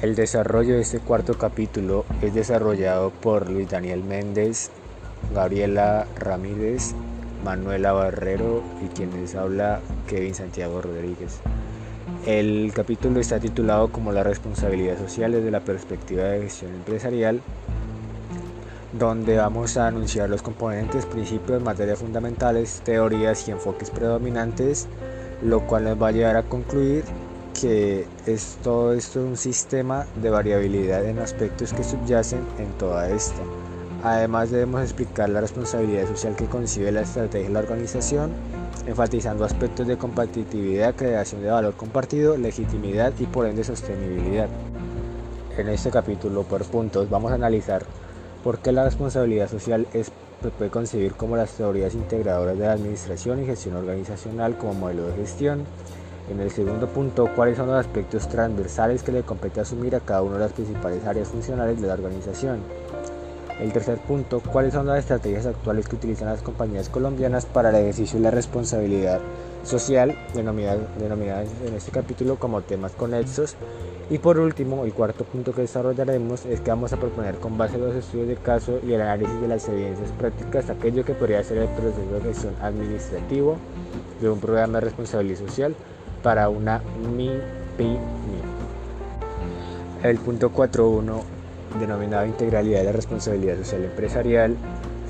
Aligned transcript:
El 0.00 0.14
desarrollo 0.14 0.76
de 0.76 0.82
este 0.82 1.00
cuarto 1.00 1.34
capítulo 1.34 2.04
es 2.22 2.32
desarrollado 2.32 3.10
por 3.10 3.50
Luis 3.50 3.68
Daniel 3.68 4.04
Méndez, 4.04 4.70
Gabriela 5.34 6.06
Ramírez, 6.16 6.94
Manuela 7.44 7.90
Barrero 7.92 8.62
y 8.80 8.94
quien 8.94 9.10
les 9.20 9.34
habla 9.34 9.80
Kevin 10.06 10.36
Santiago 10.36 10.80
Rodríguez. 10.80 11.40
El 12.26 12.70
capítulo 12.72 13.18
está 13.18 13.40
titulado 13.40 13.90
como 13.90 14.12
la 14.12 14.22
responsabilidad 14.22 14.96
social 14.98 15.32
desde 15.32 15.50
la 15.50 15.64
perspectiva 15.64 16.22
de 16.22 16.42
gestión 16.42 16.76
empresarial, 16.76 17.40
donde 18.96 19.36
vamos 19.36 19.76
a 19.78 19.88
anunciar 19.88 20.30
los 20.30 20.42
componentes, 20.42 21.06
principios, 21.06 21.60
materias 21.60 21.98
fundamentales, 21.98 22.82
teorías 22.84 23.48
y 23.48 23.50
enfoques 23.50 23.90
predominantes, 23.90 24.86
lo 25.42 25.66
cual 25.66 25.82
nos 25.82 26.00
va 26.00 26.08
a 26.08 26.12
llevar 26.12 26.36
a 26.36 26.44
concluir 26.44 27.02
que 27.60 28.06
es 28.26 28.58
todo 28.62 28.92
esto 28.92 29.20
un 29.20 29.36
sistema 29.36 30.06
de 30.22 30.30
variabilidad 30.30 31.04
en 31.04 31.18
aspectos 31.18 31.72
que 31.72 31.84
subyacen 31.84 32.40
en 32.58 32.70
toda 32.78 33.08
esto. 33.10 33.40
Además 34.04 34.50
debemos 34.50 34.82
explicar 34.82 35.28
la 35.28 35.40
responsabilidad 35.40 36.06
social 36.06 36.36
que 36.36 36.46
concibe 36.46 36.92
la 36.92 37.00
estrategia 37.00 37.48
de 37.48 37.54
la 37.54 37.60
organización, 37.60 38.30
enfatizando 38.86 39.44
aspectos 39.44 39.86
de 39.86 39.98
competitividad, 39.98 40.94
creación 40.94 41.42
de 41.42 41.50
valor 41.50 41.74
compartido, 41.74 42.36
legitimidad 42.36 43.12
y 43.18 43.26
por 43.26 43.46
ende 43.46 43.64
sostenibilidad. 43.64 44.48
En 45.56 45.68
este 45.68 45.90
capítulo 45.90 46.44
por 46.44 46.64
puntos 46.64 47.10
vamos 47.10 47.32
a 47.32 47.34
analizar 47.34 47.84
por 48.44 48.60
qué 48.60 48.70
la 48.70 48.84
responsabilidad 48.84 49.50
social 49.50 49.88
es, 49.92 50.12
se 50.42 50.50
puede 50.50 50.70
concebir 50.70 51.14
como 51.14 51.36
las 51.36 51.50
teorías 51.52 51.94
integradoras 51.94 52.56
de 52.56 52.66
la 52.66 52.72
administración 52.72 53.42
y 53.42 53.46
gestión 53.46 53.74
organizacional 53.74 54.56
como 54.56 54.74
modelo 54.74 55.08
de 55.08 55.16
gestión, 55.16 55.64
en 56.30 56.40
el 56.40 56.50
segundo 56.50 56.88
punto, 56.88 57.28
cuáles 57.34 57.56
son 57.56 57.68
los 57.68 57.76
aspectos 57.76 58.28
transversales 58.28 59.02
que 59.02 59.12
le 59.12 59.22
compete 59.22 59.60
asumir 59.60 59.94
a 59.96 60.00
cada 60.00 60.22
una 60.22 60.34
de 60.34 60.40
las 60.40 60.52
principales 60.52 61.04
áreas 61.04 61.28
funcionales 61.28 61.80
de 61.80 61.86
la 61.86 61.94
organización. 61.94 62.60
El 63.60 63.72
tercer 63.72 63.98
punto, 63.98 64.40
cuáles 64.40 64.74
son 64.74 64.86
las 64.86 65.00
estrategias 65.00 65.46
actuales 65.46 65.88
que 65.88 65.96
utilizan 65.96 66.28
las 66.28 66.42
compañías 66.42 66.88
colombianas 66.88 67.44
para 67.44 67.70
el 67.70 67.76
ejercicio 67.76 68.18
de 68.18 68.24
la 68.24 68.30
responsabilidad 68.30 69.20
social, 69.64 70.16
denominadas, 70.32 71.48
en 71.66 71.74
este 71.74 71.90
capítulo 71.90 72.36
como 72.36 72.62
temas 72.62 72.92
conexos. 72.92 73.56
Y 74.10 74.18
por 74.18 74.38
último, 74.38 74.84
el 74.84 74.94
cuarto 74.94 75.24
punto 75.24 75.52
que 75.52 75.62
desarrollaremos 75.62 76.46
es 76.46 76.60
que 76.60 76.70
vamos 76.70 76.92
a 76.92 76.98
proponer 76.98 77.38
con 77.38 77.58
base 77.58 77.74
en 77.74 77.84
los 77.84 77.96
estudios 77.96 78.28
de 78.28 78.36
caso 78.36 78.78
y 78.86 78.92
el 78.92 79.00
análisis 79.00 79.40
de 79.40 79.48
las 79.48 79.68
evidencias 79.68 80.12
prácticas 80.12 80.70
aquello 80.70 81.04
que 81.04 81.14
podría 81.14 81.42
ser 81.42 81.58
el 81.58 81.68
proceso 81.68 82.12
de 82.12 82.20
gestión 82.20 82.54
administrativo 82.62 83.56
de 84.20 84.30
un 84.30 84.38
programa 84.38 84.78
de 84.78 84.84
responsabilidad 84.84 85.40
social 85.40 85.74
para 86.22 86.48
una 86.48 86.82
MIPYME. 87.16 87.98
El 90.02 90.18
punto 90.18 90.52
4.1, 90.52 91.22
denominado 91.80 92.26
integralidad 92.26 92.80
de 92.80 92.84
la 92.84 92.92
responsabilidad 92.92 93.56
social 93.58 93.84
empresarial, 93.84 94.56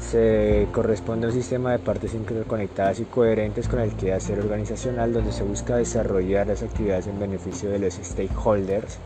se 0.00 0.68
corresponde 0.72 1.26
a 1.26 1.30
un 1.30 1.34
sistema 1.34 1.72
de 1.72 1.78
partes 1.78 2.14
interconectadas 2.14 3.00
y 3.00 3.04
coherentes 3.04 3.68
con 3.68 3.80
el 3.80 3.94
quehacer 3.94 4.38
organizacional 4.38 5.12
donde 5.12 5.32
se 5.32 5.42
busca 5.42 5.76
desarrollar 5.76 6.46
las 6.46 6.62
actividades 6.62 7.06
en 7.08 7.18
beneficio 7.18 7.68
de 7.68 7.80
los 7.80 7.94
stakeholders 7.94 8.98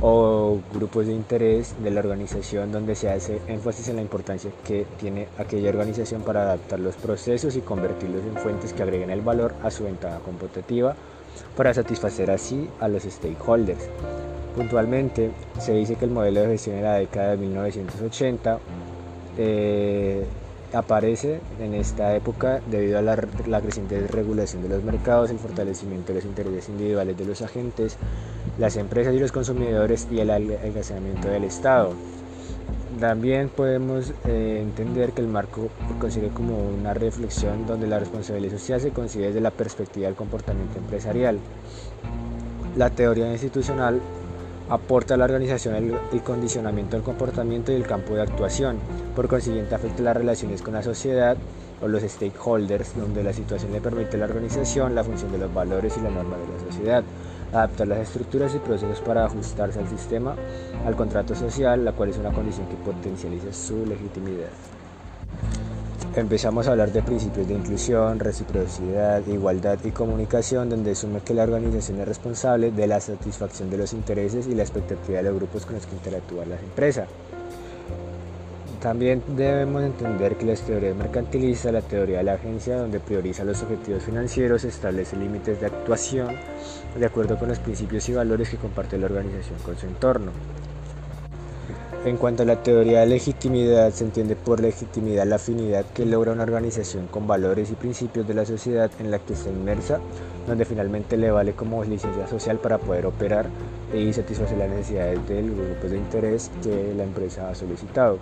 o 0.00 0.58
grupos 0.72 1.06
de 1.06 1.12
interés 1.12 1.74
de 1.82 1.90
la 1.90 2.00
organización 2.00 2.70
donde 2.70 2.94
se 2.94 3.10
hace 3.10 3.40
énfasis 3.48 3.88
en 3.88 3.96
la 3.96 4.02
importancia 4.02 4.50
que 4.64 4.86
tiene 4.98 5.28
aquella 5.38 5.70
organización 5.70 6.22
para 6.22 6.42
adaptar 6.42 6.78
los 6.78 6.96
procesos 6.96 7.56
y 7.56 7.60
convertirlos 7.60 8.22
en 8.22 8.36
fuentes 8.36 8.72
que 8.72 8.82
agreguen 8.82 9.10
el 9.10 9.22
valor 9.22 9.54
a 9.62 9.70
su 9.70 9.84
ventaja 9.84 10.18
competitiva 10.20 10.94
para 11.56 11.74
satisfacer 11.74 12.30
así 12.30 12.68
a 12.80 12.88
los 12.88 13.02
stakeholders. 13.02 13.88
Puntualmente, 14.56 15.30
se 15.58 15.72
dice 15.72 15.96
que 15.96 16.04
el 16.04 16.10
modelo 16.10 16.40
de 16.40 16.48
gestión 16.48 16.76
en 16.76 16.84
la 16.84 16.94
década 16.94 17.30
de 17.30 17.36
1980 17.36 18.58
eh, 19.36 20.24
aparece 20.72 21.40
en 21.60 21.74
esta 21.74 22.14
época 22.14 22.60
debido 22.70 22.98
a 22.98 23.02
la, 23.02 23.16
la 23.46 23.60
creciente 23.60 24.06
regulación 24.06 24.62
de 24.62 24.68
los 24.68 24.82
mercados, 24.82 25.30
el 25.30 25.38
fortalecimiento 25.38 26.08
de 26.08 26.18
los 26.20 26.24
intereses 26.24 26.68
individuales 26.68 27.16
de 27.16 27.24
los 27.24 27.42
agentes, 27.42 27.96
las 28.58 28.76
empresas 28.76 29.14
y 29.14 29.18
los 29.18 29.32
consumidores 29.32 30.08
y 30.10 30.20
el 30.20 30.30
almacenamiento 30.30 31.28
del 31.28 31.44
Estado. 31.44 31.94
También 33.00 33.48
podemos 33.48 34.12
eh, 34.26 34.58
entender 34.60 35.12
que 35.12 35.20
el 35.20 35.28
marco 35.28 35.68
consigue 36.00 36.28
como 36.28 36.58
una 36.58 36.94
reflexión 36.94 37.66
donde 37.66 37.86
la 37.86 38.00
responsabilidad 38.00 38.58
social 38.58 38.80
se 38.80 38.90
concibe 38.90 39.26
desde 39.26 39.40
la 39.40 39.52
perspectiva 39.52 40.06
del 40.06 40.16
comportamiento 40.16 40.78
empresarial. 40.78 41.38
La 42.76 42.90
teoría 42.90 43.30
institucional 43.30 44.00
aporta 44.68 45.14
a 45.14 45.16
la 45.16 45.24
organización 45.24 45.76
el, 45.76 45.94
el, 46.12 46.22
condicionamiento 46.22 46.96
del 46.96 47.04
comportamiento 47.04 47.70
y 47.70 47.76
el 47.76 47.86
campo 47.86 48.14
de 48.14 48.22
actuación. 48.22 48.78
Por 49.14 49.28
consiguiente, 49.28 49.74
afecta 49.74 50.02
las 50.02 50.16
relaciones 50.16 50.62
con 50.62 50.74
la 50.74 50.82
sociedad 50.82 51.36
o 51.80 51.86
los 51.86 52.02
stakeholders, 52.02 52.96
donde 52.96 53.22
la 53.22 53.32
situación 53.32 53.72
le 53.72 53.80
permite 53.80 54.16
a 54.16 54.20
la 54.20 54.26
organización 54.26 54.94
la 54.94 55.04
función 55.04 55.30
de 55.30 55.38
los 55.38 55.54
valores 55.54 55.96
y 55.96 56.00
la 56.00 56.10
norma 56.10 56.36
de 56.36 56.46
la 56.48 56.72
sociedad 56.72 57.04
adaptar 57.52 57.88
las 57.88 57.98
estructuras 57.98 58.54
y 58.54 58.58
procesos 58.58 59.00
para 59.00 59.24
ajustarse 59.24 59.78
al 59.78 59.88
sistema, 59.88 60.36
al 60.86 60.96
contrato 60.96 61.34
social, 61.34 61.84
la 61.84 61.92
cual 61.92 62.10
es 62.10 62.18
una 62.18 62.32
condición 62.32 62.66
que 62.68 62.76
potencializa 62.76 63.52
su 63.52 63.84
legitimidad. 63.86 64.50
Empezamos 66.16 66.66
a 66.66 66.72
hablar 66.72 66.90
de 66.90 67.02
principios 67.02 67.46
de 67.46 67.54
inclusión, 67.54 68.18
reciprocidad, 68.18 69.24
igualdad 69.26 69.78
y 69.84 69.92
comunicación, 69.92 70.68
donde 70.68 70.90
asume 70.90 71.20
que 71.20 71.34
la 71.34 71.44
organización 71.44 72.00
es 72.00 72.08
responsable 72.08 72.72
de 72.72 72.86
la 72.88 73.00
satisfacción 73.00 73.70
de 73.70 73.78
los 73.78 73.92
intereses 73.92 74.48
y 74.48 74.54
la 74.54 74.62
expectativa 74.62 75.18
de 75.18 75.24
los 75.24 75.34
grupos 75.34 75.64
con 75.64 75.76
los 75.76 75.86
que 75.86 75.94
interactúan 75.94 76.50
las 76.50 76.60
empresas. 76.60 77.08
También 78.80 79.24
debemos 79.36 79.82
entender 79.82 80.36
que 80.36 80.46
la 80.46 80.54
teoría 80.54 80.94
mercantilista, 80.94 81.72
la 81.72 81.82
teoría 81.82 82.18
de 82.18 82.24
la 82.24 82.34
agencia, 82.34 82.76
donde 82.76 83.00
prioriza 83.00 83.42
los 83.42 83.60
objetivos 83.62 84.04
financieros, 84.04 84.62
establece 84.62 85.16
límites 85.16 85.60
de 85.60 85.66
actuación 85.66 86.28
de 86.96 87.04
acuerdo 87.04 87.36
con 87.36 87.48
los 87.48 87.58
principios 87.58 88.08
y 88.08 88.12
valores 88.12 88.50
que 88.50 88.56
comparte 88.56 88.96
la 88.96 89.06
organización 89.06 89.58
con 89.64 89.76
su 89.76 89.86
entorno. 89.86 90.30
En 92.04 92.16
cuanto 92.16 92.44
a 92.44 92.46
la 92.46 92.62
teoría 92.62 93.00
de 93.00 93.06
legitimidad, 93.06 93.90
se 93.90 94.04
entiende 94.04 94.36
por 94.36 94.60
legitimidad 94.60 95.26
la 95.26 95.36
afinidad 95.36 95.84
que 95.86 96.06
logra 96.06 96.30
una 96.30 96.44
organización 96.44 97.08
con 97.08 97.26
valores 97.26 97.72
y 97.72 97.74
principios 97.74 98.28
de 98.28 98.34
la 98.34 98.46
sociedad 98.46 98.92
en 99.00 99.10
la 99.10 99.18
que 99.18 99.32
está 99.32 99.50
inmersa, 99.50 99.98
donde 100.46 100.64
finalmente 100.64 101.16
le 101.16 101.32
vale 101.32 101.54
como 101.54 101.82
licencia 101.82 102.28
social 102.28 102.58
para 102.58 102.78
poder 102.78 103.06
operar 103.06 103.46
y 103.92 104.12
satisfacer 104.12 104.56
las 104.56 104.70
necesidades 104.70 105.26
del 105.26 105.50
grupo 105.50 105.88
de 105.88 105.96
interés 105.96 106.52
que 106.62 106.94
la 106.96 107.02
empresa 107.02 107.50
ha 107.50 107.54
solicitado. 107.56 108.20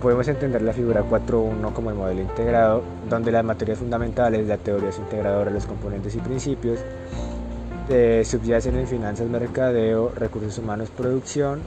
Podemos 0.00 0.28
entender 0.28 0.62
la 0.62 0.72
figura 0.72 1.02
4.1 1.02 1.72
como 1.72 1.90
el 1.90 1.96
modelo 1.96 2.20
integrado, 2.20 2.82
donde 3.08 3.32
las 3.32 3.44
materias 3.44 3.78
fundamentales, 3.78 4.46
la 4.46 4.58
teoría 4.58 4.90
es 4.90 4.98
integradora, 4.98 5.50
los 5.50 5.66
componentes 5.66 6.14
y 6.14 6.18
principios, 6.18 6.80
eh, 7.88 8.22
subyacen 8.24 8.76
en 8.76 8.86
finanzas, 8.86 9.28
mercadeo, 9.28 10.12
recursos 10.14 10.58
humanos, 10.58 10.90
producción, 10.90 11.60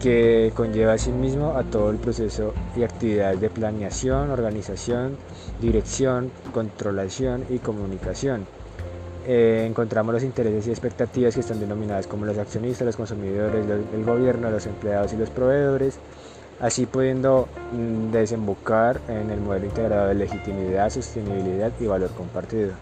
que 0.00 0.52
conlleva 0.54 0.94
asimismo 0.94 1.56
a 1.56 1.64
todo 1.64 1.90
el 1.90 1.98
proceso 1.98 2.54
y 2.74 2.82
actividades 2.82 3.40
de 3.40 3.50
planeación, 3.50 4.30
organización, 4.30 5.16
dirección, 5.60 6.30
controlación 6.54 7.44
y 7.50 7.58
comunicación. 7.58 8.46
Eh, 9.26 9.66
encontramos 9.68 10.14
los 10.14 10.22
intereses 10.22 10.66
y 10.66 10.70
expectativas 10.70 11.34
que 11.34 11.40
están 11.40 11.60
denominadas 11.60 12.06
como 12.06 12.24
los 12.24 12.38
accionistas, 12.38 12.86
los 12.86 12.96
consumidores, 12.96 13.66
el 13.92 14.04
gobierno, 14.04 14.50
los 14.50 14.66
empleados 14.66 15.12
y 15.12 15.18
los 15.18 15.28
proveedores, 15.28 15.98
así 16.60 16.86
pudiendo 16.86 17.48
mm, 17.72 18.10
desembocar 18.10 19.00
en 19.08 19.30
el 19.30 19.40
modelo 19.40 19.66
integrado 19.66 20.08
de 20.08 20.14
legitimidad, 20.14 20.90
sostenibilidad 20.90 21.72
y 21.80 21.86
valor 21.86 22.10
compartido. 22.10 22.72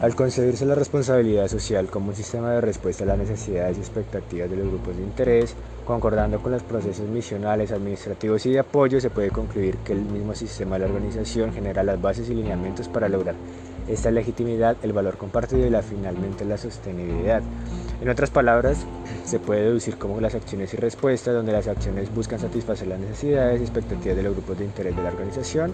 Al 0.00 0.14
concebirse 0.14 0.64
la 0.64 0.76
responsabilidad 0.76 1.48
social 1.48 1.88
como 1.88 2.10
un 2.10 2.14
sistema 2.14 2.52
de 2.52 2.60
respuesta 2.60 3.02
a 3.02 3.08
las 3.08 3.18
necesidades 3.18 3.78
y 3.78 3.80
expectativas 3.80 4.48
de 4.48 4.56
los 4.56 4.68
grupos 4.68 4.96
de 4.96 5.02
interés, 5.02 5.56
concordando 5.84 6.40
con 6.40 6.52
los 6.52 6.62
procesos 6.62 7.08
misionales, 7.08 7.72
administrativos 7.72 8.46
y 8.46 8.52
de 8.52 8.60
apoyo, 8.60 9.00
se 9.00 9.10
puede 9.10 9.30
concluir 9.30 9.76
que 9.78 9.94
el 9.94 10.02
mismo 10.02 10.36
sistema 10.36 10.76
de 10.78 10.86
la 10.86 10.94
organización 10.94 11.52
genera 11.52 11.82
las 11.82 12.00
bases 12.00 12.30
y 12.30 12.34
lineamientos 12.34 12.86
para 12.86 13.08
lograr 13.08 13.34
esta 13.88 14.12
legitimidad, 14.12 14.76
el 14.82 14.92
valor 14.92 15.16
compartido 15.16 15.66
y 15.66 15.70
la, 15.70 15.82
finalmente 15.82 16.44
la 16.44 16.58
sostenibilidad. 16.58 17.42
En 18.00 18.08
otras 18.08 18.30
palabras, 18.30 18.86
se 19.24 19.40
puede 19.40 19.62
deducir 19.62 19.98
como 19.98 20.20
las 20.20 20.36
acciones 20.36 20.72
y 20.72 20.76
respuestas, 20.76 21.34
donde 21.34 21.50
las 21.50 21.66
acciones 21.66 22.14
buscan 22.14 22.38
satisfacer 22.38 22.86
las 22.86 23.00
necesidades 23.00 23.60
y 23.60 23.64
expectativas 23.64 24.16
de 24.16 24.22
los 24.22 24.34
grupos 24.34 24.58
de 24.58 24.66
interés 24.66 24.94
de 24.94 25.02
la 25.02 25.08
organización 25.08 25.72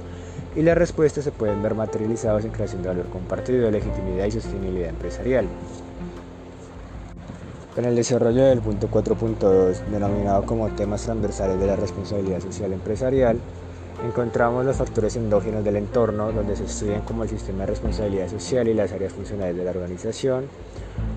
y 0.57 0.63
las 0.63 0.79
respuestas 0.79 1.25
se 1.25 1.33
pueden 1.33 1.63
ver 1.63 1.75
materializadas 1.75 2.45
en 2.45 2.51
creación 2.53 2.83
de 2.83 2.89
valor 2.89 3.07
compartido, 3.11 3.71
legitimidad 3.71 4.25
y 4.25 4.31
sostenibilidad 4.31 4.89
empresarial. 4.89 5.47
Con 7.75 7.85
el 7.85 7.97
desarrollo 7.97 8.45
del 8.45 8.61
punto 8.61 8.89
4.2, 8.89 9.87
denominado 9.91 10.47
como 10.47 10.69
temas 10.71 11.03
transversales 11.03 11.59
de 11.59 11.67
la 11.67 11.77
responsabilidad 11.77 12.41
social 12.41 12.73
empresarial, 12.73 13.39
encontramos 14.07 14.65
los 14.65 14.77
factores 14.77 15.17
endógenos 15.17 15.65
del 15.65 15.77
entorno, 15.77 16.33
donde 16.33 16.57
se 16.57 16.65
estudian 16.65 17.03
como 17.03 17.25
el 17.25 17.29
sistema 17.29 17.61
de 17.61 17.67
responsabilidad 17.67 18.29
social 18.29 18.67
y 18.69 18.75
las 18.75 18.93
áreas 18.93 19.13
funcionales 19.13 19.57
de 19.57 19.65
la 19.65 19.71
organización, 19.73 20.47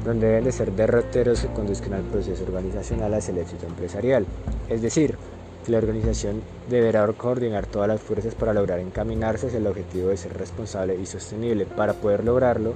donde 0.07 0.27
deben 0.27 0.45
de 0.45 0.53
ser 0.53 0.71
derroteros 0.71 1.41
que 1.41 1.47
conduzcan 1.49 1.93
al 1.93 2.03
proceso 2.03 2.43
organizacional 2.45 3.13
hacia 3.13 3.33
el 3.33 3.39
éxito 3.39 3.67
empresarial. 3.67 4.25
Es 4.69 4.81
decir, 4.81 5.17
que 5.65 5.71
la 5.73 5.79
organización 5.79 6.41
deberá 6.69 7.05
coordinar 7.11 7.65
todas 7.65 7.89
las 7.89 7.99
fuerzas 7.99 8.33
para 8.33 8.53
lograr 8.53 8.79
encaminarse 8.79 9.47
hacia 9.47 9.59
el 9.59 9.67
objetivo 9.67 10.07
de 10.07 10.17
ser 10.17 10.37
responsable 10.37 10.95
y 10.95 11.05
sostenible. 11.05 11.65
Para 11.65 11.91
poder 11.91 12.23
lograrlo, 12.23 12.73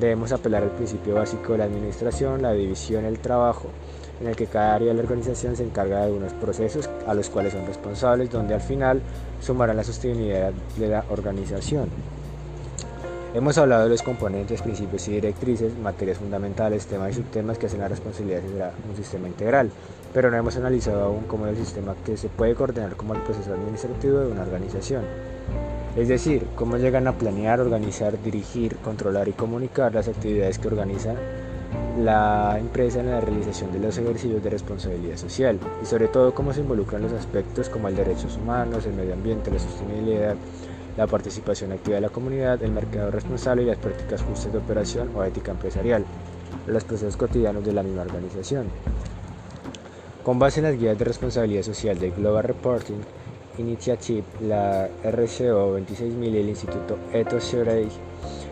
debemos 0.00 0.32
apelar 0.32 0.62
al 0.62 0.70
principio 0.70 1.16
básico 1.16 1.52
de 1.52 1.58
la 1.58 1.64
administración, 1.64 2.40
la 2.40 2.52
división, 2.52 3.04
el 3.04 3.18
trabajo, 3.18 3.68
en 4.22 4.28
el 4.28 4.36
que 4.36 4.46
cada 4.46 4.74
área 4.74 4.88
de 4.88 4.94
la 4.94 5.02
organización 5.02 5.56
se 5.56 5.64
encarga 5.64 5.98
de 5.98 6.04
algunos 6.04 6.32
procesos 6.32 6.88
a 7.06 7.12
los 7.12 7.28
cuales 7.28 7.52
son 7.52 7.66
responsables, 7.66 8.30
donde 8.30 8.54
al 8.54 8.62
final 8.62 9.02
sumarán 9.42 9.76
la 9.76 9.84
sostenibilidad 9.84 10.52
de 10.78 10.88
la 10.88 11.04
organización. 11.10 11.90
Hemos 13.32 13.56
hablado 13.58 13.84
de 13.84 13.90
los 13.90 14.02
componentes, 14.02 14.60
principios 14.60 15.06
y 15.06 15.12
directrices, 15.12 15.78
materias 15.78 16.18
fundamentales, 16.18 16.86
temas 16.86 17.12
y 17.12 17.14
subtemas 17.14 17.58
que 17.58 17.66
hacen 17.66 17.78
la 17.78 17.86
responsabilidad 17.86 18.42
de 18.42 18.90
un 18.90 18.96
sistema 18.96 19.28
integral, 19.28 19.70
pero 20.12 20.32
no 20.32 20.36
hemos 20.36 20.56
analizado 20.56 21.04
aún 21.04 21.22
cómo 21.28 21.46
es 21.46 21.56
el 21.56 21.64
sistema 21.64 21.94
que 22.04 22.16
se 22.16 22.28
puede 22.28 22.56
coordinar 22.56 22.96
como 22.96 23.14
el 23.14 23.20
proceso 23.20 23.54
administrativo 23.54 24.18
de 24.18 24.32
una 24.32 24.42
organización. 24.42 25.04
Es 25.96 26.08
decir, 26.08 26.44
cómo 26.56 26.76
llegan 26.76 27.06
a 27.06 27.12
planear, 27.12 27.60
organizar, 27.60 28.20
dirigir, 28.20 28.76
controlar 28.78 29.28
y 29.28 29.32
comunicar 29.32 29.94
las 29.94 30.08
actividades 30.08 30.58
que 30.58 30.66
organiza 30.66 31.14
la 32.00 32.56
empresa 32.58 32.98
en 32.98 33.12
la 33.12 33.20
realización 33.20 33.70
de 33.72 33.78
los 33.78 33.96
ejercicios 33.96 34.42
de 34.42 34.50
responsabilidad 34.50 35.16
social 35.16 35.60
y 35.80 35.86
sobre 35.86 36.08
todo 36.08 36.34
cómo 36.34 36.52
se 36.52 36.62
involucran 36.62 37.02
los 37.02 37.12
aspectos 37.12 37.68
como 37.68 37.86
el 37.86 37.94
derechos 37.94 38.36
humanos, 38.36 38.86
el 38.86 38.94
medio 38.94 39.14
ambiente, 39.14 39.52
la 39.52 39.60
sostenibilidad, 39.60 40.34
la 40.96 41.06
participación 41.06 41.72
activa 41.72 41.96
de 41.96 42.00
la 42.02 42.08
comunidad, 42.08 42.62
el 42.62 42.72
mercado 42.72 43.10
responsable 43.10 43.62
y 43.62 43.66
las 43.66 43.78
prácticas 43.78 44.22
justas 44.22 44.52
de 44.52 44.58
operación 44.58 45.10
o 45.14 45.24
ética 45.24 45.52
empresarial, 45.52 46.04
los 46.66 46.84
procesos 46.84 47.16
cotidianos 47.16 47.64
de 47.64 47.72
la 47.72 47.82
misma 47.82 48.02
organización. 48.02 48.68
Con 50.22 50.38
base 50.38 50.60
en 50.60 50.64
las 50.64 50.78
guías 50.78 50.98
de 50.98 51.04
responsabilidad 51.04 51.62
social 51.62 51.98
de 51.98 52.10
Global 52.10 52.44
Reporting 52.44 53.00
Initiative, 53.58 54.24
la 54.42 54.88
RCO 55.02 55.72
26000 55.72 56.34
y 56.34 56.38
el 56.38 56.48
Instituto 56.48 56.98
Ethos 57.12 57.44
Survey, 57.44 57.88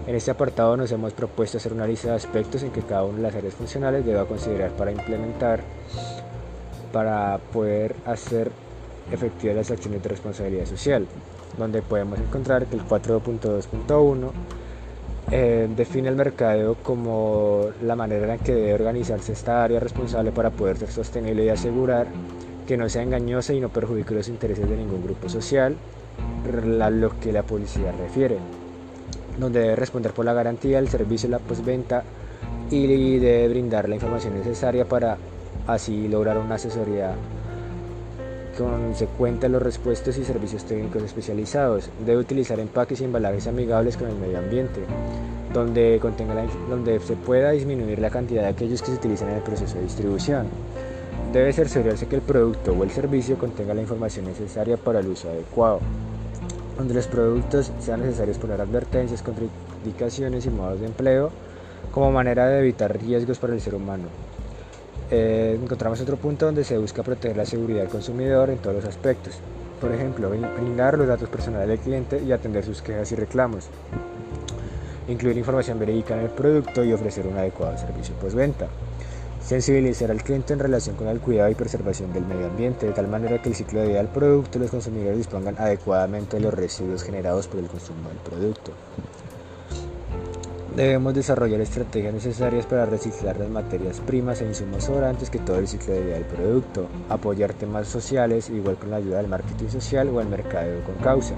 en 0.07 0.15
este 0.15 0.31
apartado 0.31 0.77
nos 0.77 0.91
hemos 0.93 1.13
propuesto 1.13 1.59
hacer 1.59 1.73
una 1.73 1.87
lista 1.87 2.09
de 2.09 2.15
aspectos 2.15 2.63
en 2.63 2.71
que 2.71 2.83
cada 2.83 3.05
una 3.05 3.17
de 3.17 3.23
las 3.23 3.35
áreas 3.35 3.55
funcionales 3.55 4.07
deba 4.07 4.25
considerar 4.25 4.71
para 4.73 4.91
implementar, 4.91 5.61
para 6.93 7.39
poder 7.53 7.95
hacer 8.07 8.51
efectivas 9.13 9.57
las 9.57 9.71
acciones 9.71 10.03
de 10.03 10.09
responsabilidad 10.09 10.65
social 10.65 11.07
donde 11.57 11.83
podemos 11.83 12.19
encontrar 12.19 12.67
que 12.67 12.77
el 12.77 12.85
4.2.1 12.85 14.31
eh, 15.31 15.69
define 15.77 16.09
el 16.09 16.17
mercadeo 16.17 16.77
como 16.77 17.67
la 17.83 17.95
manera 17.95 18.35
en 18.35 18.41
que 18.41 18.55
debe 18.55 18.75
organizarse 18.75 19.33
esta 19.33 19.63
área 19.63 19.79
responsable 19.79 20.33
para 20.33 20.51
poder 20.51 20.79
ser 20.79 20.91
sostenible 20.91 21.45
y 21.45 21.49
asegurar 21.51 22.07
que 22.67 22.77
no 22.77 22.89
sea 22.89 23.03
engañosa 23.03 23.53
y 23.53 23.61
no 23.61 23.69
perjudique 23.69 24.15
los 24.15 24.29
intereses 24.29 24.69
de 24.69 24.77
ningún 24.77 25.03
grupo 25.03 25.29
social, 25.29 25.77
a 26.81 26.91
lo 26.91 27.19
que 27.21 27.33
la 27.33 27.43
publicidad 27.43 27.93
refiere, 27.99 28.39
donde 29.39 29.61
debe 29.61 29.77
responder 29.77 30.13
por 30.13 30.25
la 30.25 30.33
garantía, 30.33 30.79
el 30.79 30.89
servicio, 30.89 31.29
la 31.29 31.39
postventa 31.39 32.05
y 32.71 33.19
debe 33.19 33.49
brindar 33.49 33.89
la 33.89 33.95
información 33.95 34.35
necesaria 34.35 34.87
para 34.87 35.17
así 35.67 36.09
lograr 36.09 36.39
una 36.39 36.57
asesoría 36.57 37.15
consecuente 38.59 39.49
los 39.49 39.63
respuestos 39.63 40.19
y 40.19 40.25
servicios 40.25 40.65
técnicos 40.65 41.03
especializados. 41.03 41.91
Debe 42.05 42.19
utilizar 42.19 42.59
empaques 42.59 43.01
y 43.01 43.05
embalajes 43.05 43.47
amigables 43.47 43.97
con 43.97 44.09
el 44.09 44.17
medio 44.17 44.39
ambiente, 44.39 44.81
donde, 45.53 45.99
contenga 46.03 46.35
donde 46.69 46.99
se 47.01 47.15
pueda 47.15 47.53
disminuir 47.53 48.01
la 48.01 48.11
cantidad 48.11 48.43
de 48.43 48.49
aquellos 48.49 48.83
que 48.83 48.89
se 48.89 48.97
utilizan 48.97 49.31
en 49.31 49.37
el 49.37 49.43
proceso 49.43 49.77
de 49.77 49.85
distribución. 49.85 50.47
Debe 51.33 51.53
cerciorarse 51.53 52.07
que 52.07 52.17
el 52.17 52.23
producto 52.23 52.73
o 52.73 52.85
el 52.85 52.91
servicio 52.91 53.39
contenga 53.39 53.75
la 53.75 53.83
información 53.83 54.25
necesaria 54.25 54.77
para 54.77 55.01
el 55.01 55.09
uso 55.09 55.29
adecuado, 55.29 55.81
donde 56.77 56.95
los 56.95 57.07
productos 57.07 57.71
sean 57.81 58.01
necesarios 58.01 58.39
poner 58.39 58.61
advertencias, 58.61 59.23
contraindicaciones 59.23 60.47
y 60.47 60.51
modos 60.51 60.81
de 60.81 60.87
empleo 60.87 61.31
como 61.93 62.13
manera 62.13 62.47
de 62.49 62.61
evitar 62.61 62.99
riesgos 62.99 63.39
para 63.39 63.55
el 63.55 63.61
ser 63.61 63.75
humano. 63.75 64.05
Eh, 65.11 65.59
encontramos 65.63 66.01
otro 66.01 66.19
punto 66.19 66.45
donde 66.45 66.65
se 66.65 66.77
busca 66.77 67.03
proteger 67.03 67.37
la 67.37 67.47
seguridad 67.47 67.81
del 67.81 67.89
consumidor 67.89 68.51
en 68.51 68.59
todos 68.59 68.77
los 68.77 68.85
aspectos. 68.85 69.41
Por 69.81 69.93
ejemplo, 69.93 70.29
brindar 70.29 70.99
los 70.99 71.07
datos 71.07 71.29
personales 71.29 71.69
del 71.69 71.79
cliente 71.79 72.23
y 72.23 72.33
atender 72.33 72.65
sus 72.65 72.83
quejas 72.83 73.11
y 73.13 73.15
reclamos. 73.15 73.69
Incluir 75.09 75.39
información 75.39 75.79
verídica 75.79 76.15
en 76.15 76.25
el 76.25 76.31
producto 76.31 76.85
y 76.85 76.93
ofrecer 76.93 77.27
un 77.27 77.39
adecuado 77.39 77.79
servicio 77.79 78.15
postventa. 78.17 78.67
Sensibilizar 79.41 80.11
al 80.11 80.23
cliente 80.23 80.53
en 80.53 80.59
relación 80.59 80.97
con 80.97 81.09
el 81.09 81.21
cuidado 81.21 81.49
y 81.49 81.55
preservación 81.55 82.13
del 82.13 82.27
medio 82.27 82.47
ambiente, 82.47 82.87
de 82.87 82.93
tal 82.93 83.09
manera 83.09 83.41
que 83.41 83.49
el 83.49 83.55
ciclo 83.55 83.81
de 83.81 83.89
vida 83.89 83.99
del 83.99 84.09
producto 84.09 84.59
y 84.59 84.63
los 84.63 84.71
consumidores 84.71 85.17
dispongan 85.17 85.55
adecuadamente 85.59 86.37
de 86.37 86.43
los 86.43 86.53
residuos 86.53 87.03
generados 87.03 87.49
por 87.49 87.61
el 87.61 87.69
consumo 87.69 88.11
del 88.11 88.19
producto. 88.19 88.73
Debemos 90.79 91.13
desarrollar 91.13 91.61
estrategias 91.61 92.15
necesarias 92.15 92.65
para 92.65 92.87
reciclar 92.87 93.37
las 93.37 93.51
materias 93.51 93.99
primas 93.99 94.41
e 94.41 94.47
insumos 94.47 94.85
sobrantes 94.85 95.29
que 95.29 95.41
todo 95.41 95.59
el 95.59 95.67
ciclo 95.67 95.93
de 95.93 96.03
vida 96.03 96.15
del 96.15 96.25
producto, 96.25 96.87
apoyar 97.09 97.53
temas 97.53 97.89
sociales, 97.89 98.49
igual 98.49 98.77
con 98.77 98.93
la 98.93 98.99
ayuda 98.99 99.17
del 99.17 99.27
marketing 99.27 99.67
social 99.71 100.09
o 100.11 100.21
el 100.21 100.29
mercado 100.29 100.81
con 100.85 100.95
causa. 101.03 101.35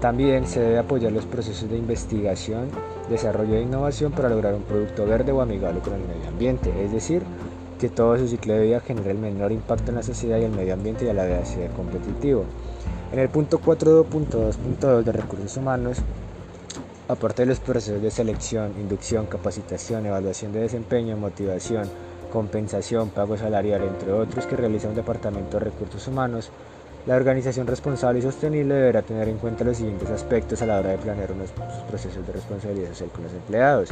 También 0.00 0.46
se 0.46 0.60
debe 0.60 0.78
apoyar 0.78 1.10
los 1.10 1.26
procesos 1.26 1.68
de 1.68 1.76
investigación, 1.76 2.68
desarrollo 3.10 3.56
e 3.56 3.62
innovación 3.62 4.12
para 4.12 4.28
lograr 4.28 4.54
un 4.54 4.62
producto 4.62 5.06
verde 5.06 5.32
o 5.32 5.40
amigable 5.40 5.80
con 5.80 5.94
el 5.94 6.06
medio 6.06 6.28
ambiente, 6.28 6.72
es 6.84 6.92
decir, 6.92 7.24
que 7.80 7.88
todo 7.88 8.16
su 8.16 8.28
ciclo 8.28 8.54
de 8.54 8.62
vida 8.62 8.78
genere 8.78 9.10
el 9.10 9.18
menor 9.18 9.50
impacto 9.50 9.90
en 9.90 9.96
la 9.96 10.04
sociedad 10.04 10.38
y 10.38 10.44
el 10.44 10.52
medio 10.52 10.74
ambiente 10.74 11.04
y 11.04 11.08
a 11.08 11.14
la 11.14 11.24
vez 11.24 11.48
sea 11.48 11.68
competitivo. 11.70 12.44
En 13.10 13.18
el 13.18 13.28
punto 13.28 13.60
4.2.2 13.60 15.02
de 15.02 15.10
recursos 15.10 15.56
humanos 15.56 16.00
Aparte 17.12 17.42
de 17.42 17.46
los 17.48 17.60
procesos 17.60 18.00
de 18.00 18.10
selección, 18.10 18.72
inducción, 18.80 19.26
capacitación, 19.26 20.06
evaluación 20.06 20.50
de 20.50 20.60
desempeño, 20.60 21.14
motivación, 21.14 21.86
compensación, 22.32 23.10
pago 23.10 23.36
salarial, 23.36 23.82
entre 23.82 24.12
otros 24.12 24.46
que 24.46 24.56
realiza 24.56 24.88
un 24.88 24.94
departamento 24.94 25.58
de 25.58 25.64
recursos 25.66 26.08
humanos, 26.08 26.48
la 27.04 27.16
organización 27.16 27.66
responsable 27.66 28.20
y 28.20 28.22
sostenible 28.22 28.76
deberá 28.76 29.02
tener 29.02 29.28
en 29.28 29.36
cuenta 29.36 29.62
los 29.62 29.76
siguientes 29.76 30.08
aspectos 30.08 30.62
a 30.62 30.66
la 30.66 30.78
hora 30.78 30.88
de 30.88 30.96
planear 30.96 31.32
unos 31.32 31.50
procesos 31.90 32.26
de 32.26 32.32
responsabilidad 32.32 32.88
social 32.88 33.10
con 33.10 33.24
los 33.24 33.32
empleados. 33.34 33.90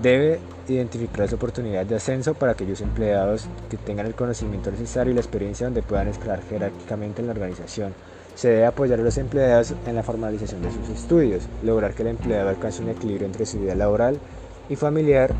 Debe 0.00 0.40
identificar 0.68 1.18
las 1.18 1.34
oportunidades 1.34 1.90
de 1.90 1.96
ascenso 1.96 2.32
para 2.32 2.52
aquellos 2.52 2.80
empleados 2.80 3.44
que 3.68 3.76
tengan 3.76 4.06
el 4.06 4.14
conocimiento 4.14 4.70
necesario 4.70 5.10
y 5.10 5.14
la 5.14 5.20
experiencia 5.20 5.66
donde 5.66 5.82
puedan 5.82 6.08
escalar 6.08 6.40
jerárquicamente 6.48 7.20
en 7.20 7.26
la 7.26 7.34
organización 7.34 7.92
se 8.36 8.48
debe 8.48 8.66
apoyar 8.66 9.00
a 9.00 9.02
los 9.02 9.16
empleados 9.16 9.74
en 9.86 9.96
la 9.96 10.02
formalización 10.02 10.60
de 10.62 10.70
sus 10.70 10.90
estudios, 10.90 11.48
lograr 11.64 11.94
que 11.94 12.02
el 12.02 12.08
empleado 12.08 12.50
alcance 12.50 12.82
un 12.82 12.90
equilibrio 12.90 13.26
entre 13.26 13.46
su 13.46 13.58
vida 13.58 13.74
laboral 13.74 14.18
y 14.68 14.76
familiar 14.76 15.32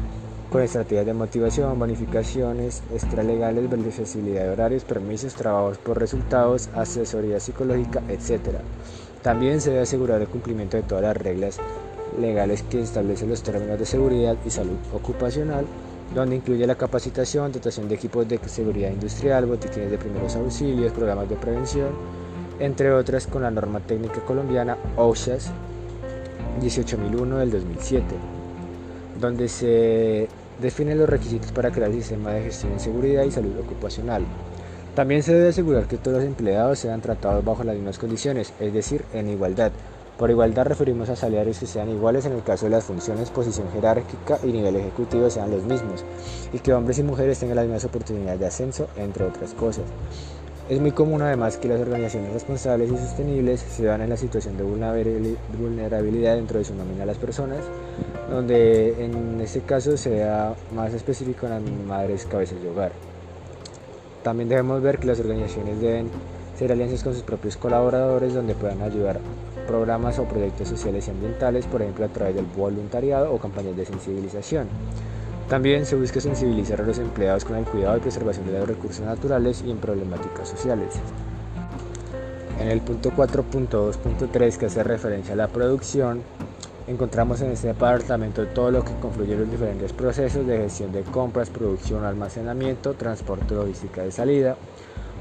con 0.50 0.62
estrategias 0.62 1.04
de 1.04 1.12
motivación, 1.12 1.78
bonificaciones 1.78 2.82
extralegales, 2.94 3.68
flexibilidad 3.94 4.44
de 4.44 4.50
horarios, 4.50 4.84
permisos, 4.84 5.34
trabajos 5.34 5.76
por 5.76 5.98
resultados, 5.98 6.70
asesoría 6.74 7.38
psicológica, 7.38 8.02
etc. 8.08 8.60
También 9.22 9.60
se 9.60 9.70
debe 9.70 9.82
asegurar 9.82 10.22
el 10.22 10.28
cumplimiento 10.28 10.78
de 10.78 10.82
todas 10.84 11.02
las 11.02 11.16
reglas 11.16 11.58
legales 12.18 12.62
que 12.62 12.80
establecen 12.80 13.28
los 13.28 13.42
términos 13.42 13.78
de 13.78 13.84
seguridad 13.84 14.36
y 14.46 14.50
salud 14.50 14.78
ocupacional, 14.94 15.66
donde 16.14 16.36
incluye 16.36 16.66
la 16.66 16.76
capacitación, 16.76 17.52
dotación 17.52 17.88
de 17.88 17.96
equipos 17.96 18.26
de 18.26 18.38
seguridad 18.46 18.90
industrial, 18.90 19.44
botiquines 19.44 19.90
de 19.90 19.98
primeros 19.98 20.34
auxilios, 20.36 20.92
programas 20.92 21.28
de 21.28 21.36
prevención, 21.36 21.88
entre 22.58 22.92
otras 22.92 23.26
con 23.26 23.42
la 23.42 23.50
norma 23.50 23.80
técnica 23.80 24.20
colombiana 24.20 24.76
OSHAS 24.96 25.50
18001 26.60 27.38
del 27.38 27.50
2007, 27.50 28.04
donde 29.20 29.48
se 29.48 30.28
definen 30.60 30.98
los 30.98 31.08
requisitos 31.08 31.52
para 31.52 31.70
crear 31.70 31.90
el 31.90 31.96
sistema 31.96 32.32
de 32.32 32.44
gestión 32.44 32.72
en 32.72 32.80
seguridad 32.80 33.24
y 33.24 33.30
salud 33.30 33.58
ocupacional. 33.58 34.24
También 34.94 35.22
se 35.22 35.34
debe 35.34 35.48
asegurar 35.48 35.86
que 35.86 35.98
todos 35.98 36.18
los 36.18 36.26
empleados 36.26 36.78
sean 36.78 37.02
tratados 37.02 37.44
bajo 37.44 37.62
las 37.64 37.76
mismas 37.76 37.98
condiciones, 37.98 38.54
es 38.58 38.72
decir, 38.72 39.04
en 39.12 39.28
igualdad. 39.28 39.70
Por 40.16 40.30
igualdad 40.30 40.64
referimos 40.64 41.10
a 41.10 41.16
salarios 41.16 41.58
que 41.58 41.66
sean 41.66 41.90
iguales 41.90 42.24
en 42.24 42.32
el 42.32 42.42
caso 42.42 42.64
de 42.64 42.70
las 42.70 42.84
funciones, 42.84 43.28
posición 43.28 43.70
jerárquica 43.70 44.38
y 44.42 44.46
nivel 44.46 44.76
ejecutivo 44.76 45.28
sean 45.28 45.50
los 45.50 45.64
mismos, 45.64 46.02
y 46.54 46.60
que 46.60 46.72
hombres 46.72 46.98
y 46.98 47.02
mujeres 47.02 47.38
tengan 47.38 47.56
las 47.56 47.66
mismas 47.66 47.84
oportunidades 47.84 48.40
de 48.40 48.46
ascenso, 48.46 48.88
entre 48.96 49.24
otras 49.24 49.52
cosas. 49.52 49.84
Es 50.68 50.80
muy 50.80 50.90
común 50.90 51.22
además 51.22 51.58
que 51.58 51.68
las 51.68 51.80
organizaciones 51.80 52.32
responsables 52.32 52.90
y 52.90 52.96
sostenibles 52.96 53.60
se 53.60 53.84
dan 53.84 54.00
en 54.00 54.10
la 54.10 54.16
situación 54.16 54.56
de 54.56 54.64
vulnerabilidad 54.64 56.34
dentro 56.34 56.58
de 56.58 56.64
su 56.64 56.74
nómina 56.74 57.04
a 57.04 57.06
las 57.06 57.18
personas, 57.18 57.60
donde 58.28 59.04
en 59.04 59.40
este 59.40 59.60
caso 59.60 59.96
se 59.96 60.18
da 60.18 60.56
más 60.74 60.92
específico 60.92 61.46
en 61.46 61.52
las 61.52 61.62
madres 61.86 62.26
cabezas 62.26 62.60
de 62.60 62.68
hogar. 62.68 62.90
También 64.24 64.48
debemos 64.48 64.82
ver 64.82 64.98
que 64.98 65.06
las 65.06 65.20
organizaciones 65.20 65.80
deben 65.80 66.10
ser 66.58 66.72
alianzas 66.72 67.04
con 67.04 67.14
sus 67.14 67.22
propios 67.22 67.56
colaboradores 67.56 68.34
donde 68.34 68.56
puedan 68.56 68.82
ayudar 68.82 69.20
programas 69.68 70.18
o 70.18 70.24
proyectos 70.24 70.68
sociales 70.68 71.06
y 71.06 71.12
ambientales, 71.12 71.64
por 71.66 71.80
ejemplo 71.80 72.06
a 72.06 72.08
través 72.08 72.34
del 72.34 72.44
voluntariado 72.44 73.32
o 73.32 73.38
campañas 73.38 73.76
de 73.76 73.86
sensibilización. 73.86 74.66
También 75.48 75.86
se 75.86 75.94
busca 75.94 76.20
sensibilizar 76.20 76.80
a 76.80 76.84
los 76.84 76.98
empleados 76.98 77.44
con 77.44 77.56
el 77.56 77.64
cuidado 77.64 77.96
y 77.96 78.00
preservación 78.00 78.46
de 78.46 78.58
los 78.58 78.68
recursos 78.68 79.04
naturales 79.06 79.62
y 79.64 79.70
en 79.70 79.78
problemáticas 79.78 80.48
sociales. 80.48 80.94
En 82.60 82.68
el 82.68 82.80
punto 82.80 83.12
4.2.3 83.12 84.56
que 84.56 84.66
hace 84.66 84.82
referencia 84.82 85.34
a 85.34 85.36
la 85.36 85.46
producción, 85.46 86.22
encontramos 86.88 87.40
en 87.42 87.52
este 87.52 87.68
departamento 87.68 88.44
todo 88.48 88.72
lo 88.72 88.84
que 88.84 88.92
confluye 89.00 89.36
los 89.36 89.48
diferentes 89.48 89.92
procesos 89.92 90.44
de 90.46 90.58
gestión 90.58 90.90
de 90.90 91.02
compras, 91.02 91.48
producción, 91.48 92.04
almacenamiento, 92.04 92.94
transporte, 92.94 93.54
logística 93.54 94.02
de 94.02 94.10
salida. 94.10 94.56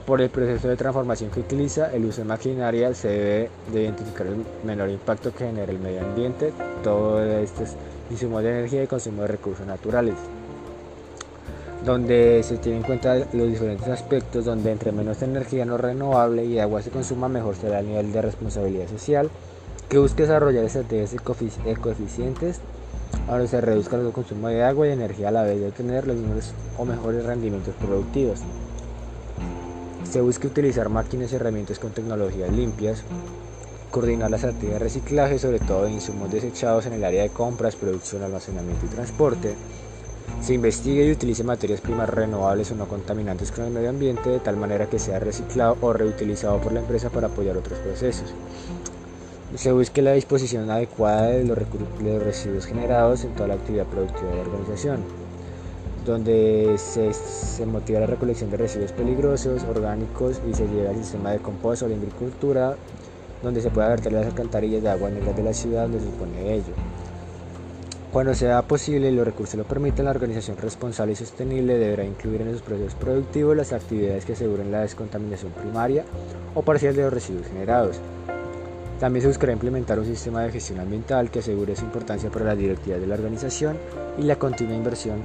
Por 0.07 0.21
el 0.21 0.29
proceso 0.29 0.67
de 0.67 0.75
transformación 0.75 1.29
que 1.29 1.41
utiliza, 1.41 1.91
el 1.93 2.05
uso 2.05 2.21
de 2.21 2.27
maquinaria 2.27 2.93
se 2.95 3.09
debe 3.09 3.49
de 3.71 3.83
identificar 3.83 4.27
el 4.27 4.43
menor 4.63 4.89
impacto 4.89 5.31
que 5.31 5.45
genera 5.45 5.71
el 5.71 5.79
medio 5.79 6.01
ambiente, 6.01 6.51
todo 6.83 7.23
estos 7.23 7.75
insumos 8.09 8.43
de 8.43 8.49
energía 8.49 8.83
y 8.83 8.87
consumo 8.87 9.23
de 9.23 9.27
recursos 9.27 9.65
naturales 9.65 10.15
donde 11.85 12.41
se 12.43 12.57
tiene 12.57 12.79
en 12.79 12.83
cuenta 12.83 13.15
los 13.15 13.47
diferentes 13.47 13.87
aspectos, 13.87 14.43
donde 14.43 14.71
entre 14.71 14.91
menos 14.91 15.21
energía 15.21 15.65
no 15.65 15.77
renovable 15.77 16.43
y 16.43 16.57
agua 16.57 16.81
se 16.81 16.89
consuma, 16.89 17.29
mejor 17.29 17.55
será 17.55 17.79
el 17.79 17.87
nivel 17.87 18.11
de 18.11 18.23
responsabilidad 18.23 18.89
social, 18.89 19.29
que 19.87 19.99
busque 19.99 20.23
desarrollar 20.23 20.65
estrategias 20.65 21.13
ecoeficientes 21.13 22.59
donde 23.27 23.47
se 23.47 23.61
reduzca 23.61 23.97
el 23.97 24.11
consumo 24.11 24.47
de 24.47 24.63
agua 24.63 24.87
y 24.87 24.91
energía 24.91 25.29
a 25.29 25.31
la 25.31 25.43
vez 25.43 25.59
de 25.59 25.67
obtener 25.67 26.07
los 26.07 26.17
mismos 26.17 26.53
o 26.77 26.85
mejores 26.85 27.23
rendimientos 27.23 27.75
productivos. 27.75 28.39
Se 30.03 30.21
busca 30.21 30.47
utilizar 30.47 30.89
máquinas 30.89 31.31
y 31.31 31.35
herramientas 31.35 31.79
con 31.79 31.91
tecnologías 31.91 32.51
limpias, 32.51 33.03
coordinar 33.95 34.29
la 34.29 34.35
estrategia 34.35 34.73
de 34.73 34.79
reciclaje, 34.79 35.39
sobre 35.39 35.59
todo 35.59 35.85
de 35.85 35.91
insumos 35.91 36.29
desechados 36.29 36.85
en 36.85 36.91
el 36.91 37.03
área 37.05 37.23
de 37.23 37.29
compras, 37.29 37.77
producción, 37.77 38.23
almacenamiento 38.23 38.85
y 38.87 38.89
transporte, 38.89 39.55
se 40.41 40.53
investigue 40.53 41.05
y 41.05 41.13
utilice 41.13 41.45
materias 41.45 41.79
primas 41.79 42.09
renovables 42.09 42.69
o 42.71 42.75
no 42.75 42.89
contaminantes 42.89 43.53
con 43.53 43.63
el 43.63 43.71
medio 43.71 43.89
ambiente 43.89 44.29
de 44.29 44.39
tal 44.41 44.57
manera 44.57 44.89
que 44.89 44.99
sea 44.99 45.19
reciclado 45.19 45.77
o 45.79 45.93
reutilizado 45.93 46.59
por 46.59 46.73
la 46.73 46.81
empresa 46.81 47.09
para 47.09 47.27
apoyar 47.27 47.55
otros 47.55 47.79
procesos. 47.79 48.33
Se 49.55 49.71
busque 49.71 50.01
la 50.01 50.11
disposición 50.11 50.69
adecuada 50.69 51.27
de 51.27 51.45
los, 51.45 51.57
residuos 52.21 52.65
generados 52.65 53.23
en 53.23 53.33
toda 53.33 53.47
la 53.47 53.53
actividad 53.53 53.85
productiva 53.85 54.29
de 54.29 54.35
la 54.35 54.41
organización, 54.41 54.99
donde 56.05 56.75
se, 56.77 57.13
se 57.13 57.65
motiva 57.65 58.01
la 58.01 58.07
recolección 58.07 58.51
de 58.51 58.57
residuos 58.57 58.91
peligrosos, 58.91 59.63
orgánicos 59.63 60.41
y 60.51 60.53
se 60.53 60.67
lleva 60.67 60.89
al 60.89 60.97
sistema 60.97 61.31
de 61.31 61.39
compost 61.39 61.83
o 61.83 61.87
la 61.87 61.95
agricultura, 61.95 62.75
donde 63.41 63.61
se 63.61 63.69
puede 63.69 63.89
verter 63.89 64.13
las 64.13 64.25
alcantarillas 64.25 64.83
de 64.83 64.89
agua 64.89 65.09
negras 65.09 65.35
de 65.35 65.43
la 65.43 65.53
ciudad 65.53 65.83
donde 65.83 65.99
se 65.99 66.05
supone 66.05 66.53
ello. 66.53 66.73
Cuando 68.11 68.33
sea 68.33 68.61
posible 68.61 69.09
y 69.09 69.11
los 69.11 69.25
recursos 69.25 69.55
lo 69.55 69.65
permitan, 69.65 70.05
la 70.05 70.11
organización 70.11 70.55
responsable 70.55 71.11
y 71.11 71.15
sostenible 71.17 71.77
deberá 71.77 72.05
incluir 72.05 72.41
en 72.43 72.53
sus 72.53 72.61
procesos 72.61 72.95
productivos 72.95 73.57
las 73.57 73.73
actividades 73.73 74.23
que 74.23 74.31
aseguren 74.33 74.71
la 74.71 74.79
descontaminación 74.79 75.51
primaria 75.51 76.05
o 76.53 76.61
parcial 76.61 76.95
de 76.95 77.01
los 77.01 77.13
residuos 77.13 77.47
generados. 77.47 77.99
También 79.01 79.21
se 79.21 79.27
buscará 79.27 79.51
implementar 79.51 79.99
un 79.99 80.05
sistema 80.05 80.43
de 80.43 80.51
gestión 80.53 80.79
ambiental 80.79 81.29
que 81.29 81.39
asegure 81.39 81.75
su 81.75 81.83
importancia 81.83 82.29
para 82.29 82.45
las 82.45 82.57
directivas 82.57 83.01
de 83.01 83.07
la 83.07 83.15
organización 83.15 83.77
y 84.17 84.21
la 84.21 84.37
continua 84.37 84.77
inversión 84.77 85.21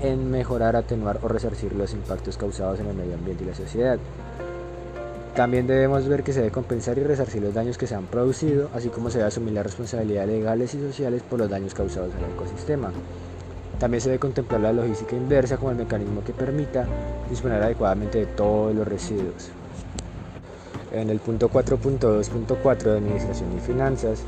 en 0.00 0.30
mejorar, 0.30 0.76
atenuar 0.76 1.18
o 1.22 1.26
resarcir 1.26 1.72
los 1.72 1.92
impactos 1.92 2.36
causados 2.36 2.78
en 2.78 2.86
el 2.86 2.94
medio 2.94 3.14
ambiente 3.14 3.42
y 3.42 3.48
la 3.48 3.54
sociedad. 3.56 3.98
También 5.38 5.68
debemos 5.68 6.08
ver 6.08 6.24
que 6.24 6.32
se 6.32 6.40
debe 6.40 6.50
compensar 6.50 6.98
y 6.98 7.04
resarcir 7.04 7.40
los 7.40 7.54
daños 7.54 7.78
que 7.78 7.86
se 7.86 7.94
han 7.94 8.06
producido, 8.06 8.70
así 8.74 8.88
como 8.88 9.08
se 9.08 9.18
debe 9.18 9.28
asumir 9.28 9.54
las 9.54 9.62
responsabilidades 9.62 10.28
legales 10.30 10.74
y 10.74 10.80
sociales 10.80 11.22
por 11.22 11.38
los 11.38 11.48
daños 11.48 11.74
causados 11.74 12.12
al 12.12 12.32
ecosistema. 12.32 12.90
También 13.78 14.00
se 14.00 14.08
debe 14.08 14.18
contemplar 14.18 14.62
la 14.62 14.72
logística 14.72 15.14
inversa 15.14 15.56
como 15.56 15.70
el 15.70 15.76
mecanismo 15.76 16.24
que 16.24 16.32
permita 16.32 16.88
disponer 17.30 17.62
adecuadamente 17.62 18.18
de 18.18 18.26
todos 18.26 18.74
los 18.74 18.88
residuos. 18.88 19.50
En 20.90 21.08
el 21.08 21.20
punto 21.20 21.48
4.2.4 21.48 22.82
de 22.82 22.96
Administración 22.96 23.56
y 23.56 23.60
Finanzas, 23.60 24.24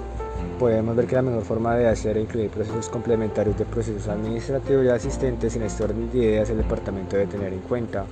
podemos 0.61 0.95
ver 0.95 1.09
que 1.09 1.17
la 1.17 1.23
mejor 1.23 1.43
forma 1.43 1.75
de 1.75 1.88
hacer 1.88 2.19
e 2.19 2.21
incluir 2.21 2.50
procesos 2.50 2.88
complementarios 2.88 3.59
de 3.59 3.64
procesos 3.64 4.07
administrativos 4.07 4.85
y 4.85 4.88
asistentes 4.90 5.57
en 5.57 5.62
este 5.62 5.83
orden 5.83 6.09
de 6.12 6.19
ideas 6.19 6.50
el 6.50 6.59
departamento 6.59 7.17
debe 7.17 7.33
tener 7.33 7.52
en 7.52 7.62
cuenta 7.62 8.05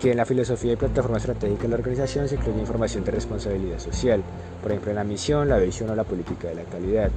que 0.00 0.10
en 0.10 0.16
la 0.16 0.24
filosofía 0.24 0.72
y 0.72 0.76
plataforma 0.76 1.18
estratégica 1.18 1.62
de 1.62 1.68
la 1.68 1.74
organización 1.76 2.26
se 2.26 2.36
incluye 2.36 2.58
información 2.58 3.04
de 3.04 3.10
responsabilidad 3.10 3.78
social, 3.78 4.22
por 4.62 4.72
ejemplo 4.72 4.90
en 4.92 4.96
la 4.96 5.04
misión, 5.04 5.48
la 5.48 5.58
visión 5.58 5.90
o 5.90 5.94
la 5.94 6.04
política 6.04 6.48
de 6.48 6.54
la 6.54 6.64
calidad. 6.64 7.10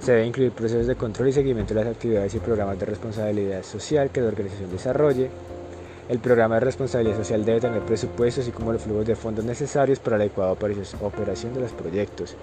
Se 0.00 0.12
debe 0.12 0.26
incluir 0.26 0.52
procesos 0.52 0.86
de 0.86 0.96
control 0.96 1.28
y 1.28 1.32
seguimiento 1.32 1.72
de 1.72 1.82
las 1.82 1.94
actividades 1.94 2.34
y 2.34 2.38
programas 2.38 2.78
de 2.78 2.86
responsabilidad 2.86 3.62
social 3.62 4.10
que 4.10 4.20
la 4.20 4.28
organización 4.28 4.70
desarrolle. 4.70 5.30
El 6.10 6.18
programa 6.18 6.56
de 6.56 6.60
responsabilidad 6.60 7.16
social 7.16 7.44
debe 7.44 7.60
tener 7.60 7.82
presupuestos 7.82 8.48
y 8.48 8.50
como 8.50 8.72
los 8.72 8.82
flujos 8.82 9.06
de 9.06 9.14
fondos 9.14 9.44
necesarios 9.44 9.98
para 9.98 10.18
la 10.18 10.24
adecuada 10.24 10.52
operación 10.52 11.54
de 11.54 11.60
los 11.60 11.72
proyectos. 11.72 12.36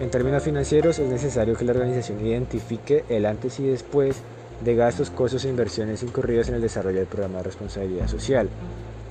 En 0.00 0.10
términos 0.10 0.42
financieros, 0.42 0.98
es 0.98 1.08
necesario 1.08 1.54
que 1.54 1.64
la 1.64 1.72
organización 1.72 2.24
identifique 2.24 3.04
el 3.08 3.26
antes 3.26 3.60
y 3.60 3.66
después 3.66 4.16
de 4.64 4.74
gastos, 4.74 5.10
costos 5.10 5.44
e 5.44 5.48
inversiones 5.48 6.02
incurridos 6.02 6.48
en 6.48 6.54
el 6.54 6.62
desarrollo 6.62 6.98
del 6.98 7.06
programa 7.06 7.38
de 7.38 7.44
responsabilidad 7.44 8.08
social. 8.08 8.48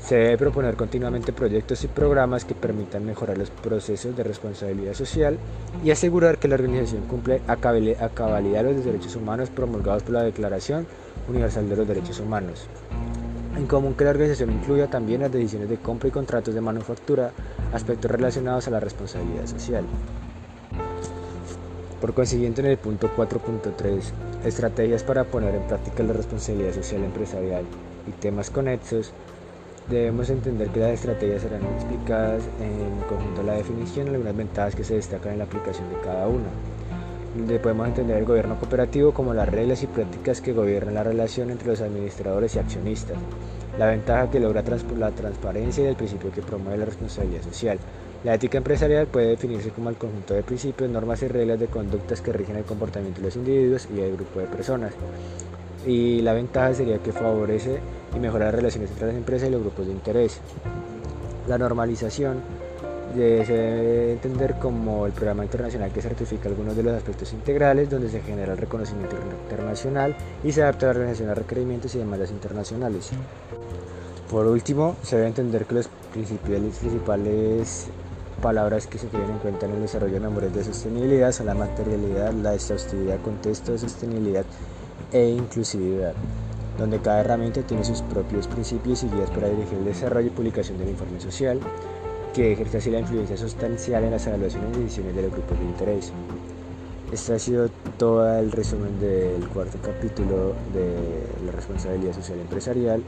Se 0.05 0.15
debe 0.15 0.37
proponer 0.37 0.75
continuamente 0.75 1.31
proyectos 1.31 1.81
y 1.85 1.87
programas 1.87 2.43
que 2.43 2.53
permitan 2.53 3.05
mejorar 3.05 3.37
los 3.37 3.49
procesos 3.49 4.17
de 4.17 4.23
responsabilidad 4.23 4.93
social 4.95 5.37
y 5.81 5.91
asegurar 5.91 6.39
que 6.39 6.49
la 6.49 6.55
organización 6.55 7.03
cumple 7.03 7.41
a 7.47 7.55
cabalidad 7.55 8.65
los 8.65 8.83
derechos 8.83 9.15
humanos 9.15 9.49
promulgados 9.49 10.03
por 10.03 10.11
la 10.13 10.23
Declaración 10.23 10.85
Universal 11.29 11.69
de 11.69 11.75
los 11.77 11.87
Derechos 11.87 12.19
Humanos. 12.19 12.67
En 13.55 13.65
común 13.65 13.93
que 13.93 14.03
la 14.03 14.09
organización 14.09 14.51
incluya 14.51 14.89
también 14.89 15.21
las 15.21 15.31
decisiones 15.31 15.69
de 15.69 15.77
compra 15.77 16.09
y 16.09 16.11
contratos 16.11 16.53
de 16.53 16.59
manufactura, 16.59 17.31
aspectos 17.71 18.11
relacionados 18.11 18.67
a 18.67 18.71
la 18.71 18.81
responsabilidad 18.81 19.45
social. 19.45 19.85
Por 22.01 22.13
consiguiente, 22.13 22.59
en 22.59 22.67
el 22.67 22.77
punto 22.77 23.09
4.3, 23.15 24.01
estrategias 24.43 25.03
para 25.03 25.23
poner 25.23 25.55
en 25.55 25.65
práctica 25.65 26.03
la 26.03 26.11
responsabilidad 26.11 26.73
social 26.73 27.05
empresarial 27.05 27.63
y 28.05 28.11
temas 28.11 28.49
conexos, 28.49 29.13
Debemos 29.89 30.29
entender 30.29 30.69
que 30.69 30.79
las 30.79 30.91
estrategias 30.91 31.41
serán 31.41 31.61
explicadas 31.75 32.43
en 32.61 33.01
conjunto 33.09 33.43
la 33.43 33.55
definición 33.55 34.07
algunas 34.07 34.35
ventajas 34.35 34.75
que 34.75 34.83
se 34.83 34.95
destacan 34.95 35.33
en 35.33 35.39
la 35.39 35.43
aplicación 35.43 35.89
de 35.89 35.99
cada 35.99 36.27
una. 36.27 36.47
Donde 37.35 37.59
podemos 37.59 37.87
entender 37.87 38.17
el 38.17 38.25
gobierno 38.25 38.57
cooperativo 38.59 39.13
como 39.13 39.33
las 39.33 39.49
reglas 39.49 39.83
y 39.83 39.87
prácticas 39.87 40.39
que 40.39 40.53
gobiernan 40.53 40.93
la 40.93 41.03
relación 41.03 41.49
entre 41.49 41.67
los 41.67 41.81
administradores 41.81 42.55
y 42.55 42.59
accionistas, 42.59 43.17
la 43.77 43.87
ventaja 43.87 44.29
que 44.29 44.39
logra 44.39 44.63
la 44.97 45.11
transparencia 45.11 45.83
y 45.83 45.87
el 45.87 45.95
principio 45.95 46.31
que 46.31 46.41
promueve 46.41 46.77
la 46.77 46.85
responsabilidad 46.85 47.41
social. 47.41 47.77
La 48.23 48.35
ética 48.35 48.59
empresarial 48.59 49.07
puede 49.07 49.29
definirse 49.29 49.71
como 49.71 49.89
el 49.89 49.97
conjunto 49.97 50.33
de 50.33 50.43
principios, 50.43 50.89
normas 50.89 51.23
y 51.23 51.27
reglas 51.27 51.59
de 51.59 51.67
conductas 51.67 52.21
que 52.21 52.31
rigen 52.31 52.55
el 52.55 52.63
comportamiento 52.63 53.19
de 53.19 53.27
los 53.27 53.35
individuos 53.35 53.89
y 53.91 53.95
del 53.95 54.15
grupo 54.15 54.39
de 54.39 54.45
personas. 54.45 54.93
Y 55.85 56.21
la 56.21 56.31
ventaja 56.31 56.73
sería 56.73 56.99
que 56.99 57.11
favorece 57.11 57.79
y 58.15 58.19
mejorar 58.19 58.47
las 58.47 58.55
relaciones 58.55 58.91
entre 58.91 59.07
las 59.07 59.15
empresas 59.15 59.49
y 59.49 59.51
los 59.51 59.61
grupos 59.61 59.87
de 59.87 59.91
interés. 59.91 60.39
La 61.47 61.57
normalización 61.57 62.41
se 63.13 63.19
debe 63.19 64.13
entender 64.13 64.55
como 64.55 65.05
el 65.05 65.11
programa 65.11 65.43
internacional 65.43 65.91
que 65.91 66.01
certifica 66.01 66.49
algunos 66.49 66.75
de 66.75 66.83
los 66.83 66.93
aspectos 66.93 67.31
integrales 67.33 67.89
donde 67.89 68.09
se 68.09 68.21
genera 68.21 68.53
el 68.53 68.57
reconocimiento 68.57 69.15
internacional 69.43 70.15
y 70.43 70.51
se 70.51 70.63
adapta 70.63 70.89
a 70.89 70.93
la 70.93 70.99
organización 70.99 71.29
a 71.29 71.35
requerimientos 71.35 71.93
y 71.95 71.99
demandas 71.99 72.31
internacionales. 72.31 73.11
Por 74.31 74.47
último, 74.47 74.95
se 75.03 75.17
debe 75.17 75.27
entender 75.27 75.65
que 75.65 75.75
los 75.75 75.89
principales, 76.11 76.77
principales 76.77 77.87
palabras 78.41 78.87
que 78.87 78.97
se 78.97 79.07
tienen 79.07 79.29
en 79.29 79.37
cuenta 79.37 79.67
en 79.67 79.73
el 79.73 79.81
desarrollo 79.81 80.15
de 80.15 80.19
memorias 80.19 80.53
de 80.53 80.63
sostenibilidad 80.63 81.31
son 81.31 81.45
la 81.45 81.53
materialidad, 81.53 82.33
la 82.33 82.55
exhaustividad, 82.55 83.21
contexto 83.21 83.73
de 83.73 83.77
sostenibilidad 83.77 84.45
e 85.11 85.29
inclusividad 85.29 86.13
donde 86.77 86.99
cada 86.99 87.21
herramienta 87.21 87.61
tiene 87.61 87.83
sus 87.83 88.01
propios 88.01 88.47
principios 88.47 89.03
y 89.03 89.09
guías 89.09 89.29
para 89.29 89.49
dirigir 89.49 89.77
el 89.77 89.85
desarrollo 89.85 90.27
y 90.27 90.31
publicación 90.31 90.77
del 90.77 90.89
informe 90.89 91.19
social, 91.19 91.59
que 92.33 92.53
ejerce 92.53 92.77
así 92.77 92.89
la 92.89 92.99
influencia 92.99 93.37
sustancial 93.37 94.03
en 94.03 94.11
las 94.11 94.25
evaluaciones 94.25 94.75
y 94.77 94.81
decisiones 94.81 95.15
de 95.15 95.21
los 95.21 95.31
grupos 95.31 95.59
de 95.59 95.65
interés. 95.65 96.11
Este 97.11 97.33
ha 97.33 97.39
sido 97.39 97.69
todo 97.99 98.39
el 98.39 98.51
resumen 98.51 98.99
del 98.99 99.47
cuarto 99.49 99.77
capítulo 99.83 100.55
de 100.73 101.45
la 101.45 101.51
responsabilidad 101.51 102.13
social 102.15 102.39
empresarial 102.39 103.03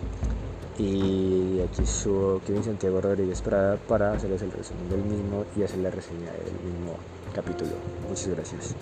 y 0.77 1.59
aquí 1.61 1.85
subo 1.85 2.39
Kevin 2.45 2.63
Santiago 2.63 3.01
Rodríguez 3.01 3.41
Prada 3.41 3.77
para 3.87 4.13
hacerles 4.13 4.43
el 4.43 4.51
resumen 4.51 4.89
del 4.89 5.01
mismo 5.01 5.45
y 5.55 5.63
hacer 5.63 5.79
la 5.79 5.89
reseña 5.89 6.31
del 6.31 6.71
mismo 6.71 6.97
capítulo. 7.33 7.71
Muchas 8.07 8.27
gracias. 8.27 8.75